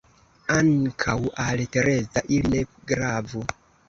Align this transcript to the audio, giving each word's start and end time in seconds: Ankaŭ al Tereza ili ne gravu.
Ankaŭ 0.53 1.15
al 1.43 1.61
Tereza 1.75 2.23
ili 2.39 2.47
ne 2.55 2.63
gravu. 2.93 3.43